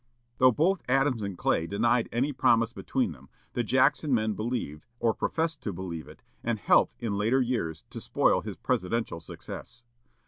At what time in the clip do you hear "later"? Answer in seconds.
7.19-7.39